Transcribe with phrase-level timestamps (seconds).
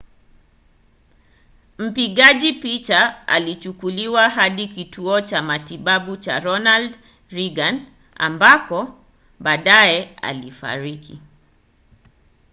[1.77, 6.97] mpigaji picha alichukuliwa hadi kituo cha matibabu cha ronald
[7.29, 7.85] reagan
[8.15, 8.95] ambako
[9.39, 11.21] baadaye alifariki